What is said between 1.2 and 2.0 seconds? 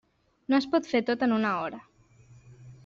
en una hora.